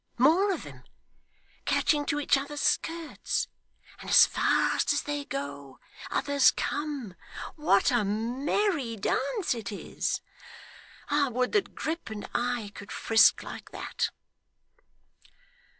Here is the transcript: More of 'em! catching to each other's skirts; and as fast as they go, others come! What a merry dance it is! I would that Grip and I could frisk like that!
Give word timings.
More 0.17 0.51
of 0.51 0.65
'em! 0.65 0.83
catching 1.65 2.07
to 2.07 2.19
each 2.19 2.35
other's 2.35 2.59
skirts; 2.59 3.47
and 3.99 4.09
as 4.09 4.25
fast 4.25 4.91
as 4.91 5.03
they 5.03 5.25
go, 5.25 5.79
others 6.09 6.49
come! 6.49 7.13
What 7.55 7.91
a 7.91 8.03
merry 8.03 8.95
dance 8.97 9.53
it 9.53 9.71
is! 9.71 10.19
I 11.09 11.29
would 11.29 11.51
that 11.51 11.75
Grip 11.75 12.09
and 12.09 12.27
I 12.33 12.71
could 12.73 12.91
frisk 12.91 13.43
like 13.43 13.69
that! 13.69 14.09